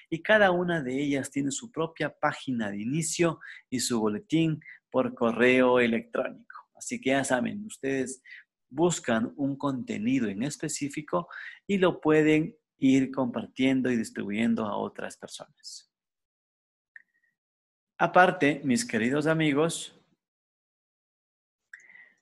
Y 0.09 0.21
cada 0.21 0.51
una 0.51 0.81
de 0.81 1.01
ellas 1.01 1.31
tiene 1.31 1.51
su 1.51 1.71
propia 1.71 2.09
página 2.09 2.69
de 2.71 2.81
inicio 2.81 3.39
y 3.69 3.79
su 3.79 4.01
boletín 4.01 4.59
por 4.89 5.13
correo 5.13 5.79
electrónico. 5.79 6.55
Así 6.75 6.99
que 6.99 7.11
ya 7.11 7.23
saben, 7.23 7.65
ustedes 7.65 8.21
buscan 8.69 9.33
un 9.37 9.57
contenido 9.57 10.27
en 10.27 10.43
específico 10.43 11.29
y 11.65 11.77
lo 11.77 12.01
pueden 12.01 12.55
ir 12.77 13.11
compartiendo 13.11 13.91
y 13.91 13.97
distribuyendo 13.97 14.65
a 14.65 14.77
otras 14.77 15.17
personas. 15.17 15.91
Aparte, 17.97 18.61
mis 18.63 18.85
queridos 18.85 19.25
amigos, 19.25 19.99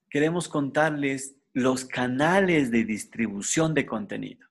queremos 0.10 0.48
contarles 0.48 1.36
los 1.54 1.86
canales 1.86 2.72
de 2.72 2.84
distribución 2.84 3.74
de 3.74 3.86
contenido. 3.86 4.48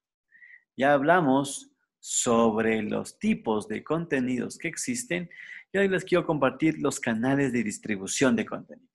Ya 0.77 0.93
hablamos 0.93 1.71
sobre 2.01 2.83
los 2.83 3.19
tipos 3.19 3.67
de 3.69 3.83
contenidos 3.83 4.59
que 4.59 4.69
existen 4.69 5.31
y 5.73 5.79
hoy 5.79 5.89
les 5.89 6.05
quiero 6.05 6.27
compartir 6.27 6.79
los 6.79 7.01
canales 7.01 7.53
de 7.53 7.63
distribución 7.63 8.37
de 8.37 8.45
contenido. 8.45 8.94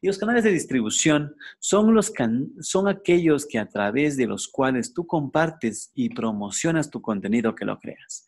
Y 0.00 0.06
los 0.06 0.18
canales 0.18 0.44
de 0.44 0.50
distribución 0.50 1.34
son, 1.58 1.94
los 1.94 2.12
son 2.60 2.88
aquellos 2.88 3.46
que 3.46 3.58
a 3.58 3.68
través 3.68 4.16
de 4.16 4.26
los 4.26 4.48
cuales 4.48 4.92
tú 4.92 5.06
compartes 5.06 5.90
y 5.94 6.10
promocionas 6.10 6.90
tu 6.90 7.00
contenido 7.00 7.54
que 7.54 7.64
lo 7.64 7.78
creas. 7.78 8.24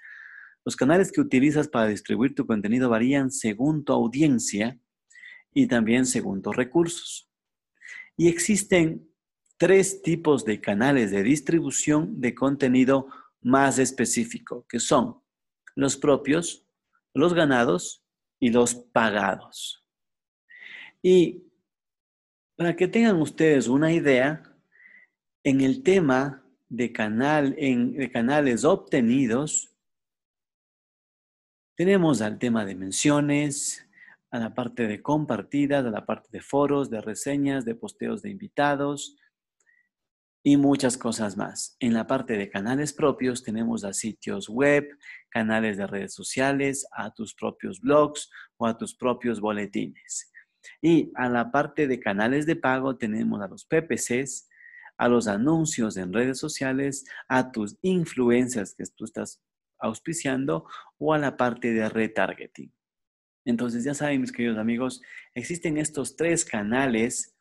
Los 0.65 0.77
canales 0.77 1.11
que 1.11 1.21
utilizas 1.21 1.69
para 1.69 1.87
distribuir 1.87 2.35
tu 2.35 2.47
contenido 2.47 2.89
varían 2.89 3.31
según 3.31 3.85
tu 3.85 3.93
audiencia 3.93 4.79
y 5.53 5.67
también 5.67 6.07
según 6.07 6.43
tus 6.43 6.55
recursos. 6.55 7.31
Y 8.17 8.29
existen 8.29 9.09
tres 9.57 10.03
tipos 10.03 10.45
de 10.45 10.61
canales 10.61 11.11
de 11.11 11.23
distribución 11.23 12.21
de 12.21 12.35
contenido 12.35 13.09
más 13.41 13.79
específico, 13.79 14.67
que 14.69 14.81
son 14.81 15.21
los 15.75 15.97
propios, 15.97 16.67
los 17.15 17.35
ganados 17.35 18.05
y 18.39 18.51
los 18.51 18.75
pagados. 18.75 19.80
Y 21.03 21.45
para 22.57 22.77
que 22.77 22.89
tengan 22.89 23.21
ustedes 23.21 23.69
una 23.69 23.93
idea, 23.93 24.43
en 25.43 25.61
el 25.63 25.83
tema 25.83 26.45
de, 26.69 26.93
canal, 26.93 27.55
en, 27.59 27.95
de 27.95 28.11
canales 28.11 28.65
obtenidos, 28.65 29.75
tenemos 31.77 32.21
al 32.21 32.39
tema 32.39 32.67
de 32.67 32.75
menciones, 32.75 33.87
a 34.31 34.39
la 34.39 34.55
parte 34.55 34.87
de 34.87 35.03
compartidas, 35.03 35.85
a 35.85 35.91
la 35.91 36.07
parte 36.07 36.29
de 36.31 36.41
foros, 36.41 36.91
de 36.91 37.01
reseñas, 37.01 37.65
de 37.65 37.75
posteos 37.75 38.23
de 38.23 38.31
invitados 38.31 39.17
y 40.43 40.57
muchas 40.57 40.97
cosas 40.97 41.37
más. 41.37 41.77
En 41.81 41.93
la 41.95 42.07
parte 42.07 42.37
de 42.37 42.51
canales 42.51 42.93
propios 42.93 43.43
tenemos 43.43 43.85
a 43.85 43.93
sitios 43.93 44.49
web, 44.49 44.89
canales 45.29 45.77
de 45.77 45.87
redes 45.87 46.15
sociales, 46.15 46.87
a 46.93 47.13
tus 47.13 47.35
propios 47.35 47.81
blogs 47.81 48.31
o 48.57 48.67
a 48.67 48.77
tus 48.77 48.95
propios 48.95 49.41
boletines. 49.41 50.31
Y 50.83 51.13
a 51.15 51.29
la 51.29 51.51
parte 51.51 51.87
de 51.87 52.01
canales 52.01 52.47
de 52.47 52.57
pago 52.57 52.97
tenemos 52.97 53.41
a 53.41 53.49
los 53.49 53.65
PPCs, 53.65 54.49
a 54.97 55.09
los 55.09 55.27
anuncios 55.29 55.97
en 55.97 56.13
redes 56.13 56.39
sociales, 56.39 57.05
a 57.29 57.53
tus 57.53 57.77
influencias 57.83 58.75
que 58.75 58.85
tú 58.87 59.05
estás 59.05 59.41
auspiciando 59.79 60.67
o 60.99 61.15
a 61.15 61.19
la 61.19 61.37
parte 61.37 61.73
de 61.73 61.89
retargeting. 61.89 62.73
Entonces, 63.45 63.85
ya 63.85 63.95
saben, 63.95 64.21
mis 64.21 64.33
queridos 64.33 64.59
amigos, 64.59 65.01
existen 65.35 65.79
estos 65.79 66.17
tres 66.17 66.45
canales 66.45 67.35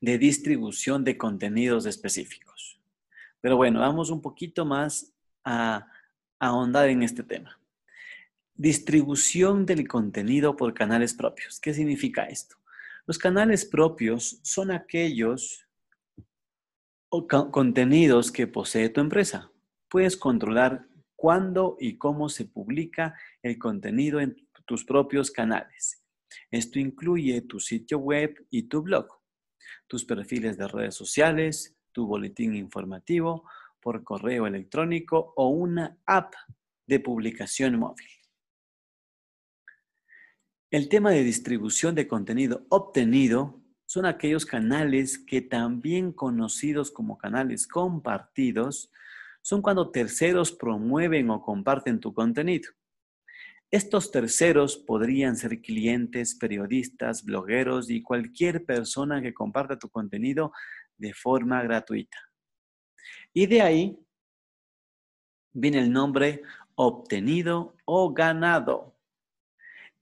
de 0.00 0.18
distribución 0.18 1.04
de 1.04 1.16
contenidos 1.16 1.86
específicos. 1.86 2.80
Pero 3.40 3.56
bueno, 3.56 3.80
vamos 3.80 4.10
un 4.10 4.20
poquito 4.20 4.64
más 4.64 5.12
a, 5.44 5.86
ahondar 6.38 6.88
en 6.90 7.02
este 7.02 7.22
tema. 7.22 7.58
Distribución 8.56 9.66
del 9.66 9.88
contenido 9.88 10.54
por 10.54 10.74
canales 10.74 11.12
propios. 11.12 11.58
¿Qué 11.58 11.74
significa 11.74 12.26
esto? 12.26 12.56
Los 13.04 13.18
canales 13.18 13.64
propios 13.64 14.38
son 14.42 14.70
aquellos 14.70 15.66
contenidos 17.50 18.30
que 18.30 18.46
posee 18.46 18.90
tu 18.90 19.00
empresa. 19.00 19.50
Puedes 19.88 20.16
controlar 20.16 20.86
cuándo 21.16 21.76
y 21.80 21.98
cómo 21.98 22.28
se 22.28 22.44
publica 22.44 23.18
el 23.42 23.58
contenido 23.58 24.20
en 24.20 24.36
tus 24.66 24.84
propios 24.84 25.32
canales. 25.32 26.04
Esto 26.48 26.78
incluye 26.78 27.40
tu 27.40 27.58
sitio 27.58 27.98
web 27.98 28.46
y 28.50 28.68
tu 28.68 28.82
blog, 28.82 29.08
tus 29.88 30.04
perfiles 30.04 30.56
de 30.56 30.68
redes 30.68 30.94
sociales, 30.94 31.76
tu 31.90 32.06
boletín 32.06 32.54
informativo 32.54 33.48
por 33.80 34.04
correo 34.04 34.46
electrónico 34.46 35.32
o 35.34 35.48
una 35.48 35.98
app 36.06 36.34
de 36.86 37.00
publicación 37.00 37.80
móvil. 37.80 38.13
El 40.70 40.88
tema 40.88 41.10
de 41.10 41.22
distribución 41.22 41.94
de 41.94 42.08
contenido 42.08 42.66
obtenido 42.68 43.60
son 43.86 44.06
aquellos 44.06 44.44
canales 44.46 45.18
que 45.18 45.40
también 45.40 46.12
conocidos 46.12 46.90
como 46.90 47.18
canales 47.18 47.66
compartidos 47.66 48.90
son 49.42 49.60
cuando 49.60 49.90
terceros 49.90 50.52
promueven 50.52 51.30
o 51.30 51.42
comparten 51.42 52.00
tu 52.00 52.14
contenido. 52.14 52.70
Estos 53.70 54.10
terceros 54.10 54.76
podrían 54.76 55.36
ser 55.36 55.60
clientes, 55.60 56.34
periodistas, 56.34 57.24
blogueros 57.24 57.90
y 57.90 58.02
cualquier 58.02 58.64
persona 58.64 59.20
que 59.20 59.34
comparta 59.34 59.78
tu 59.78 59.90
contenido 59.90 60.52
de 60.96 61.12
forma 61.12 61.62
gratuita. 61.62 62.16
Y 63.32 63.46
de 63.46 63.62
ahí 63.62 63.98
viene 65.52 65.80
el 65.80 65.92
nombre 65.92 66.42
obtenido 66.74 67.76
o 67.84 68.12
ganado. 68.14 68.93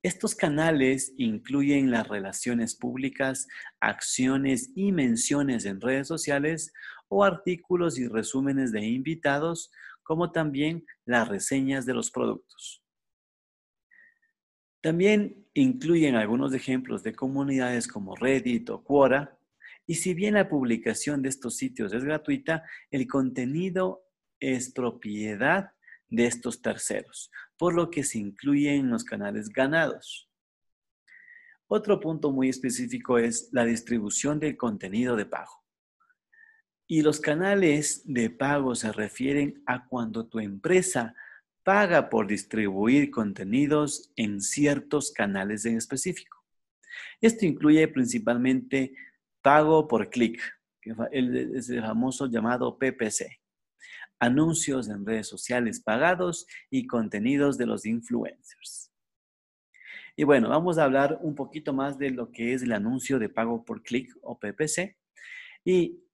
Estos 0.02 0.34
canales 0.34 1.14
incluyen 1.16 1.92
las 1.92 2.08
relaciones 2.08 2.74
públicas, 2.74 3.46
acciones 3.80 4.72
y 4.74 4.90
menciones 4.90 5.64
en 5.64 5.80
redes 5.80 6.08
sociales 6.08 6.72
o 7.06 7.22
artículos 7.22 7.98
y 7.98 8.08
resúmenes 8.08 8.72
de 8.72 8.84
invitados, 8.84 9.70
como 10.02 10.32
también 10.32 10.84
las 11.04 11.28
reseñas 11.28 11.86
de 11.86 11.94
los 11.94 12.10
productos. 12.10 12.82
También 14.80 15.46
incluyen 15.54 16.16
algunos 16.16 16.52
ejemplos 16.52 17.04
de 17.04 17.14
comunidades 17.14 17.86
como 17.86 18.16
Reddit 18.16 18.68
o 18.70 18.82
Quora, 18.82 19.38
y 19.86 19.94
si 19.96 20.14
bien 20.14 20.34
la 20.34 20.48
publicación 20.48 21.22
de 21.22 21.28
estos 21.28 21.56
sitios 21.56 21.92
es 21.92 22.02
gratuita, 22.02 22.64
el 22.90 23.06
contenido 23.06 24.04
es 24.40 24.72
propiedad 24.72 25.70
de 26.12 26.26
estos 26.26 26.60
terceros, 26.60 27.30
por 27.56 27.74
lo 27.74 27.90
que 27.90 28.04
se 28.04 28.18
incluye 28.18 28.74
en 28.74 28.90
los 28.90 29.02
canales 29.02 29.48
ganados. 29.48 30.28
Otro 31.66 31.98
punto 32.00 32.30
muy 32.30 32.50
específico 32.50 33.18
es 33.18 33.48
la 33.50 33.64
distribución 33.64 34.38
del 34.38 34.56
contenido 34.56 35.16
de 35.16 35.24
pago. 35.24 35.64
Y 36.86 37.00
los 37.00 37.18
canales 37.18 38.02
de 38.04 38.28
pago 38.28 38.74
se 38.74 38.92
refieren 38.92 39.62
a 39.66 39.88
cuando 39.88 40.28
tu 40.28 40.38
empresa 40.38 41.14
paga 41.64 42.10
por 42.10 42.26
distribuir 42.26 43.10
contenidos 43.10 44.12
en 44.16 44.42
ciertos 44.42 45.12
canales 45.12 45.64
en 45.64 45.78
específico. 45.78 46.44
Esto 47.20 47.46
incluye 47.46 47.88
principalmente 47.88 48.94
Pago 49.40 49.88
por 49.88 50.08
clic, 50.08 50.40
es 51.10 51.68
el 51.68 51.80
famoso 51.80 52.26
llamado 52.26 52.78
PPC. 52.78 53.41
Anuncios 54.22 54.88
en 54.88 55.04
redes 55.04 55.26
sociales 55.26 55.80
pagados 55.80 56.46
y 56.70 56.86
contenidos 56.86 57.58
de 57.58 57.66
los 57.66 57.84
influencers. 57.84 58.92
Y 60.14 60.22
bueno, 60.22 60.48
vamos 60.48 60.78
a 60.78 60.84
hablar 60.84 61.18
un 61.22 61.34
poquito 61.34 61.72
más 61.72 61.98
de 61.98 62.10
lo 62.10 62.30
que 62.30 62.54
es 62.54 62.62
el 62.62 62.72
anuncio 62.72 63.18
de 63.18 63.28
pago 63.28 63.64
por 63.64 63.82
clic 63.82 64.16
o 64.22 64.38
PPC. 64.38 64.96
Y 65.64 66.04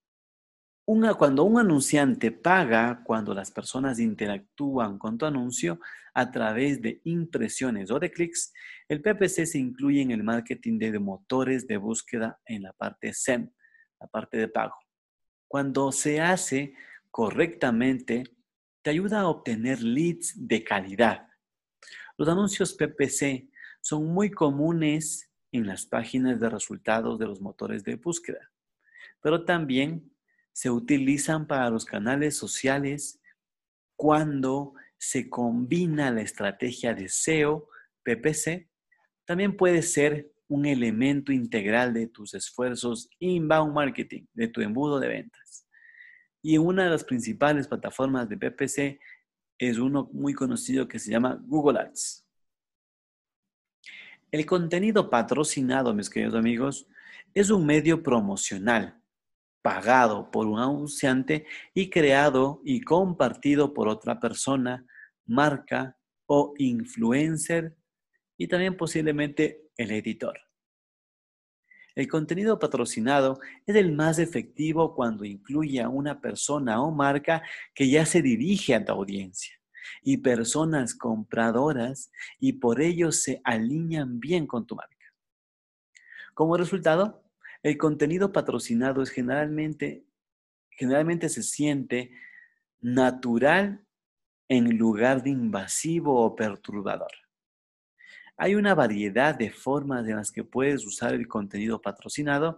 cuando 1.19 1.43
un 1.43 1.59
anunciante 1.59 2.31
paga, 2.31 3.03
cuando 3.03 3.35
las 3.35 3.51
personas 3.51 3.99
interactúan 3.99 4.97
con 4.97 5.19
tu 5.19 5.27
anuncio 5.27 5.79
a 6.15 6.31
través 6.31 6.81
de 6.81 7.01
impresiones 7.03 7.91
o 7.91 7.99
de 7.99 8.09
clics, 8.09 8.51
el 8.87 9.03
PPC 9.03 9.45
se 9.45 9.59
incluye 9.59 10.01
en 10.01 10.09
el 10.09 10.23
marketing 10.23 10.79
de 10.79 10.97
motores 10.97 11.67
de 11.67 11.77
búsqueda 11.77 12.39
en 12.47 12.63
la 12.63 12.73
parte 12.73 13.13
SEM, 13.13 13.51
la 13.99 14.07
parte 14.07 14.37
de 14.37 14.47
pago. 14.47 14.77
Cuando 15.47 15.91
se 15.91 16.21
hace 16.21 16.73
correctamente, 17.11 18.23
te 18.81 18.89
ayuda 18.89 19.21
a 19.21 19.27
obtener 19.27 19.81
leads 19.81 20.33
de 20.35 20.63
calidad. 20.63 21.27
Los 22.17 22.29
anuncios 22.29 22.73
PPC 22.73 23.49
son 23.81 24.05
muy 24.07 24.29
comunes 24.31 25.29
en 25.51 25.67
las 25.67 25.85
páginas 25.85 26.39
de 26.39 26.49
resultados 26.49 27.17
de 27.19 27.25
los 27.25 27.41
motores 27.41 27.83
de 27.83 27.95
búsqueda, 27.95 28.51
pero 29.21 29.45
también 29.45 30.11
se 30.51 30.69
utilizan 30.69 31.47
para 31.47 31.69
los 31.69 31.85
canales 31.85 32.37
sociales 32.37 33.19
cuando 33.95 34.73
se 34.97 35.29
combina 35.29 36.11
la 36.11 36.21
estrategia 36.21 36.93
de 36.93 37.07
SEO, 37.07 37.69
PPC, 38.03 38.69
también 39.25 39.55
puede 39.55 39.81
ser 39.81 40.31
un 40.47 40.65
elemento 40.65 41.31
integral 41.31 41.93
de 41.93 42.07
tus 42.07 42.33
esfuerzos 42.33 43.09
inbound 43.19 43.73
marketing, 43.73 44.25
de 44.33 44.47
tu 44.47 44.61
embudo 44.61 44.99
de 44.99 45.07
ventas. 45.07 45.67
Y 46.41 46.57
una 46.57 46.85
de 46.85 46.89
las 46.89 47.03
principales 47.03 47.67
plataformas 47.67 48.29
de 48.29 48.37
PPC 48.37 48.99
es 49.57 49.77
uno 49.77 50.09
muy 50.13 50.33
conocido 50.33 50.87
que 50.87 50.99
se 50.99 51.11
llama 51.11 51.41
Google 51.45 51.79
Ads. 51.79 52.25
El 54.31 54.45
contenido 54.45 55.09
patrocinado, 55.09 55.93
mis 55.93 56.09
queridos 56.09 56.35
amigos, 56.35 56.87
es 57.33 57.49
un 57.49 57.65
medio 57.65 58.03
promocional 58.03 59.01
pagado 59.61 60.31
por 60.31 60.47
un 60.47 60.59
anunciante 60.59 61.45
y 61.73 61.89
creado 61.89 62.61
y 62.63 62.81
compartido 62.81 63.73
por 63.73 63.87
otra 63.87 64.19
persona, 64.19 64.85
marca 65.25 65.97
o 66.25 66.53
influencer 66.57 67.75
y 68.37 68.47
también 68.47 68.77
posiblemente 68.77 69.69
el 69.75 69.91
editor. 69.91 70.39
El 71.99 72.07
contenido 72.07 72.59
patrocinado 72.59 73.41
es 73.65 73.75
el 73.75 73.91
más 73.91 74.19
efectivo 74.19 74.95
cuando 74.95 75.25
incluye 75.25 75.81
a 75.81 75.89
una 75.89 76.21
persona 76.21 76.81
o 76.81 76.91
marca 76.91 77.43
que 77.75 77.89
ya 77.89 78.05
se 78.05 78.21
dirige 78.21 78.73
a 78.73 78.85
tu 78.85 78.93
audiencia 78.93 79.53
y 80.01 80.15
personas 80.15 80.95
compradoras 80.95 82.09
y 82.39 82.53
por 82.53 82.79
ello 82.79 83.11
se 83.11 83.41
alinean 83.43 84.21
bien 84.21 84.47
con 84.47 84.65
tu 84.65 84.77
marca. 84.77 85.13
Como 86.33 86.55
resultado, 86.55 87.21
el 87.63 87.77
contenido 87.77 88.31
patrocinado 88.31 89.01
es 89.01 89.09
generalmente, 89.09 90.05
generalmente 90.69 91.27
se 91.27 91.43
siente 91.43 92.13
natural 92.79 93.85
en 94.47 94.77
lugar 94.77 95.21
de 95.21 95.31
invasivo 95.31 96.23
o 96.23 96.33
perturbador. 96.33 97.11
Hay 98.39 98.55
una 98.55 98.73
variedad 98.73 99.35
de 99.35 99.51
formas 99.51 100.07
en 100.07 100.15
las 100.15 100.31
que 100.31 100.43
puedes 100.43 100.85
usar 100.85 101.13
el 101.13 101.27
contenido 101.27 101.81
patrocinado, 101.81 102.57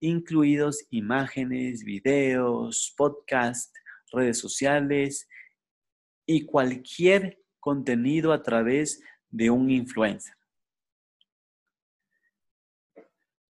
incluidos 0.00 0.86
imágenes, 0.90 1.84
videos, 1.84 2.92
podcasts, 2.96 3.72
redes 4.10 4.38
sociales 4.38 5.28
y 6.26 6.44
cualquier 6.46 7.38
contenido 7.60 8.32
a 8.32 8.42
través 8.42 9.00
de 9.30 9.50
un 9.50 9.70
influencer. 9.70 10.34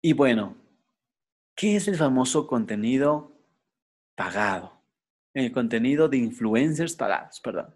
Y 0.01 0.11
bueno, 0.11 0.57
¿Qué 1.55 1.75
es 1.75 1.87
el 1.87 1.95
famoso 1.95 2.47
contenido 2.47 3.31
pagado? 4.15 4.81
El 5.33 5.51
contenido 5.51 6.09
de 6.09 6.17
influencers 6.17 6.95
pagados, 6.95 7.39
perdón. 7.41 7.75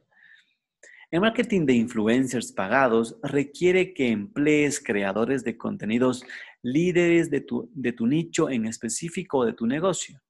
El 1.10 1.22
marketing 1.22 1.66
de 1.66 1.74
influencers 1.74 2.52
pagados 2.52 3.18
requiere 3.24 3.94
que 3.94 4.10
emplees 4.10 4.84
creadores 4.84 5.46
de 5.46 5.58
contenidos 5.58 6.26
líderes 6.62 7.32
de 7.32 7.40
tu, 7.40 7.72
nicho 8.06 8.50
en 8.50 8.66
específico 8.66 9.46
de 9.46 9.54
tu 9.54 9.66
negocio 9.68 10.22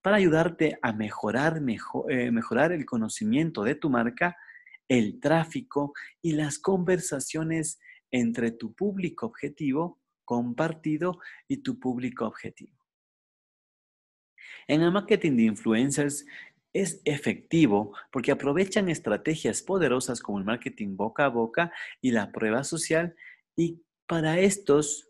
para 0.00 0.16
ayudarte 0.16 0.78
a 0.80 0.94
mejorar, 0.94 1.60
eh, 2.08 2.30
mejorar 2.30 2.72
el 2.72 2.86
conocimiento 2.86 3.62
de 3.62 3.74
tu 3.74 3.90
marca, 3.90 4.36
el 4.88 5.20
tráfico 5.20 5.92
y 6.22 6.32
las 6.32 6.58
conversaciones 6.58 7.78
entre 8.10 8.52
tu 8.52 8.72
público 8.72 9.26
objetivo 9.26 10.00
compartido 10.24 11.18
y 11.46 11.58
tu 11.58 11.78
público 11.78 12.24
objetivo. 12.24 12.72
En 14.66 14.80
el 14.80 14.92
marketing 14.92 15.36
de 15.36 15.42
influencers 15.42 16.24
es 16.82 17.00
efectivo 17.04 17.94
porque 18.12 18.32
aprovechan 18.32 18.88
estrategias 18.88 19.62
poderosas 19.62 20.20
como 20.20 20.38
el 20.38 20.44
marketing 20.44 20.96
boca 20.96 21.24
a 21.24 21.28
boca 21.28 21.72
y 22.00 22.10
la 22.10 22.32
prueba 22.32 22.64
social 22.64 23.14
y 23.56 23.82
para 24.06 24.38
estos 24.38 25.08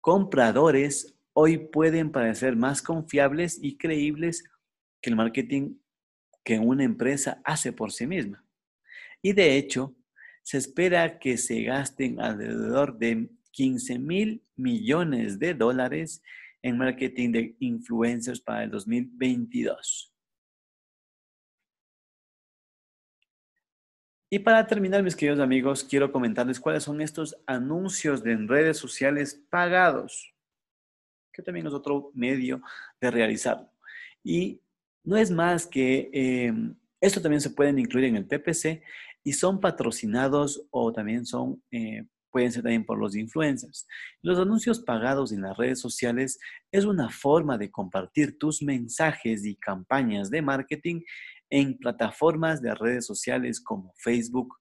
compradores 0.00 1.16
hoy 1.32 1.58
pueden 1.58 2.10
parecer 2.10 2.56
más 2.56 2.82
confiables 2.82 3.58
y 3.62 3.76
creíbles 3.76 4.44
que 5.00 5.10
el 5.10 5.16
marketing 5.16 5.76
que 6.44 6.58
una 6.58 6.84
empresa 6.84 7.40
hace 7.44 7.72
por 7.72 7.90
sí 7.90 8.06
misma. 8.06 8.44
Y 9.22 9.32
de 9.32 9.56
hecho, 9.56 9.96
se 10.42 10.58
espera 10.58 11.18
que 11.18 11.38
se 11.38 11.62
gasten 11.62 12.20
alrededor 12.20 12.98
de 12.98 13.30
15 13.52 13.98
mil 13.98 14.44
millones 14.56 15.38
de 15.38 15.54
dólares 15.54 16.22
en 16.62 16.76
marketing 16.76 17.32
de 17.32 17.56
influencers 17.60 18.40
para 18.40 18.64
el 18.64 18.70
2022. 18.70 20.13
Y 24.34 24.40
para 24.40 24.66
terminar, 24.66 25.00
mis 25.00 25.14
queridos 25.14 25.38
amigos, 25.38 25.84
quiero 25.84 26.10
comentarles 26.10 26.58
cuáles 26.58 26.82
son 26.82 27.00
estos 27.00 27.36
anuncios 27.46 28.24
de 28.24 28.34
redes 28.36 28.76
sociales 28.76 29.40
pagados, 29.48 30.34
que 31.32 31.40
también 31.40 31.68
es 31.68 31.72
otro 31.72 32.10
medio 32.14 32.60
de 33.00 33.12
realizarlo. 33.12 33.70
Y 34.24 34.60
no 35.04 35.16
es 35.16 35.30
más 35.30 35.68
que 35.68 36.10
em, 36.12 36.74
esto 37.00 37.22
también 37.22 37.40
se 37.40 37.50
pueden 37.50 37.78
incluir 37.78 38.06
en 38.06 38.16
el 38.16 38.26
PPC 38.26 38.82
y 39.22 39.34
son 39.34 39.60
patrocinados 39.60 40.66
o 40.72 40.92
también 40.92 41.24
son, 41.24 41.62
eh, 41.70 42.04
pueden 42.32 42.50
ser 42.50 42.64
también 42.64 42.84
por 42.84 42.98
los 42.98 43.14
influencers. 43.14 43.86
Los 44.20 44.40
anuncios 44.40 44.80
pagados 44.80 45.30
en 45.30 45.42
las 45.42 45.56
redes 45.56 45.78
sociales 45.78 46.40
es 46.72 46.84
una 46.84 47.08
forma 47.08 47.56
de 47.56 47.70
compartir 47.70 48.36
tus 48.36 48.62
mensajes 48.62 49.46
y 49.46 49.54
campañas 49.54 50.28
de 50.28 50.42
marketing 50.42 51.02
en 51.54 51.78
plataformas 51.78 52.60
de 52.60 52.74
redes 52.74 53.06
sociales 53.06 53.60
como 53.60 53.94
Facebook, 53.96 54.56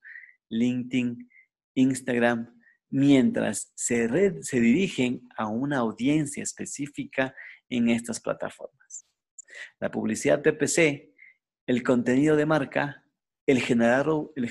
LinkedIn, 0.50 1.28
Instagram, 1.74 2.56
mientras 2.92 3.74
se, 3.74 4.08
se 4.44 4.60
dirigen 4.60 5.28
a 5.36 5.48
una 5.48 5.80
audiencia 5.80 6.44
específica 6.44 7.34
en 7.68 7.90
estas 7.90 8.20
plataformas. 8.20 9.08
La 9.80 9.90
publicidad 9.90 10.44
PPC, 10.44 11.16
el 11.66 11.82
contenido 11.82 12.36
de 12.36 12.46
marca, 12.46 13.04
el 13.48 13.60
generado, 13.60 14.32
el, 14.36 14.48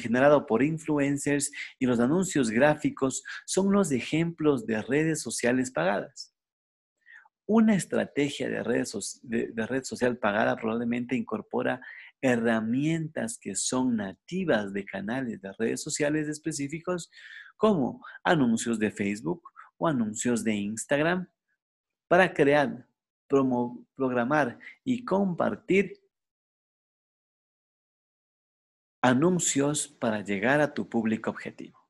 generado, 0.00 0.46
por 0.46 0.62
influencers 0.62 1.52
y 1.78 1.84
los 1.84 2.00
anuncios 2.00 2.48
gráficos 2.48 3.22
son 3.44 3.70
los 3.70 3.92
ejemplos 3.92 4.64
de 4.64 4.80
redes 4.80 5.20
sociales 5.20 5.70
pagadas. 5.70 6.31
Una 7.46 7.74
estrategia 7.74 8.48
de, 8.48 8.62
redes, 8.62 9.20
de, 9.22 9.66
red 9.66 9.82
social 9.84 10.16
pagada 10.16 10.56
probablemente 10.56 11.16
incorpora 11.16 11.80
herramientas 12.20 13.38
que 13.38 13.56
son 13.56 13.96
nativas 13.96 14.72
de 14.72 14.84
canales 14.84 15.42
de 15.42 15.52
redes 15.58 15.82
sociales 15.82 16.28
específicos 16.28 17.10
como 17.56 18.04
anuncios 18.22 18.78
de 18.78 18.92
Facebook 18.92 19.42
o 19.76 19.88
anuncios 19.88 20.44
de 20.44 20.54
Instagram 20.54 21.28
para 22.08 22.32
crear 22.32 22.86
programar 23.26 24.58
y 24.84 25.04
compartir 25.04 26.00
anuncios 29.02 29.88
para 29.88 30.22
llegar 30.22 30.60
a 30.60 30.72
tu 30.72 30.88
público 30.88 31.30
objetivo. 31.30 31.81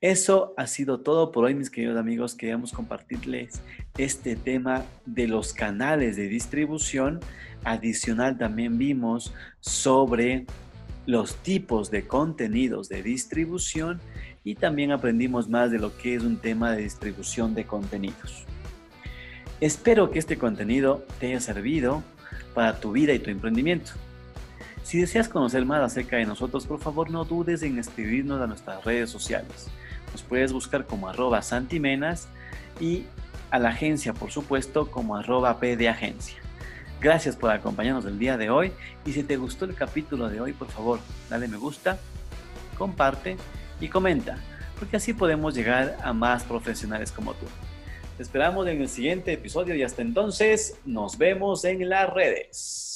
Eso 0.00 0.54
ha 0.56 0.66
sido 0.66 1.00
todo 1.00 1.30
por 1.30 1.44
hoy, 1.44 1.54
mis 1.54 1.68
queridos 1.68 1.98
amigos. 1.98 2.34
Queríamos 2.34 2.72
compartirles 2.72 3.60
este 3.98 4.34
tema 4.34 4.82
de 5.04 5.28
los 5.28 5.52
canales 5.52 6.16
de 6.16 6.26
distribución. 6.26 7.20
Adicional, 7.64 8.38
también 8.38 8.78
vimos 8.78 9.34
sobre 9.60 10.46
los 11.04 11.36
tipos 11.36 11.90
de 11.90 12.06
contenidos 12.06 12.88
de 12.88 13.02
distribución 13.02 14.00
y 14.42 14.54
también 14.54 14.90
aprendimos 14.90 15.50
más 15.50 15.70
de 15.70 15.78
lo 15.78 15.94
que 15.98 16.14
es 16.14 16.22
un 16.22 16.38
tema 16.38 16.72
de 16.72 16.84
distribución 16.84 17.54
de 17.54 17.66
contenidos. 17.66 18.46
Espero 19.60 20.10
que 20.10 20.18
este 20.18 20.38
contenido 20.38 21.04
te 21.18 21.26
haya 21.26 21.40
servido 21.40 22.02
para 22.54 22.80
tu 22.80 22.92
vida 22.92 23.12
y 23.12 23.18
tu 23.18 23.28
emprendimiento. 23.28 23.92
Si 24.82 24.98
deseas 24.98 25.28
conocer 25.28 25.66
más 25.66 25.82
acerca 25.82 26.16
de 26.16 26.24
nosotros, 26.24 26.66
por 26.66 26.80
favor 26.80 27.10
no 27.10 27.26
dudes 27.26 27.62
en 27.62 27.78
escribirnos 27.78 28.40
a 28.40 28.46
nuestras 28.46 28.82
redes 28.82 29.10
sociales. 29.10 29.68
Nos 30.12 30.22
puedes 30.22 30.52
buscar 30.52 30.86
como 30.86 31.08
arroba 31.08 31.42
santimenas 31.42 32.28
y 32.80 33.04
a 33.50 33.58
la 33.58 33.70
agencia, 33.70 34.12
por 34.12 34.30
supuesto, 34.30 34.90
como 34.90 35.16
arroba 35.16 35.58
p 35.58 35.76
de 35.76 35.88
agencia. 35.88 36.36
Gracias 37.00 37.36
por 37.36 37.50
acompañarnos 37.50 38.04
el 38.04 38.18
día 38.18 38.36
de 38.36 38.50
hoy 38.50 38.72
y 39.06 39.12
si 39.12 39.22
te 39.22 39.36
gustó 39.36 39.64
el 39.64 39.74
capítulo 39.74 40.28
de 40.28 40.40
hoy, 40.40 40.52
por 40.52 40.68
favor, 40.68 41.00
dale 41.28 41.48
me 41.48 41.56
gusta, 41.56 41.98
comparte 42.76 43.36
y 43.80 43.88
comenta, 43.88 44.36
porque 44.78 44.96
así 44.96 45.14
podemos 45.14 45.54
llegar 45.54 45.96
a 46.02 46.12
más 46.12 46.44
profesionales 46.44 47.10
como 47.10 47.32
tú 47.34 47.46
esperamos 48.20 48.68
en 48.68 48.82
el 48.82 48.88
siguiente 48.88 49.32
episodio 49.32 49.74
y 49.74 49.82
hasta 49.82 50.02
entonces 50.02 50.78
nos 50.84 51.16
vemos 51.16 51.64
en 51.64 51.88
las 51.88 52.10
redes. 52.10 52.89